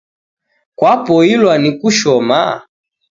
[0.77, 2.41] Kwapoilwa ni kushoma?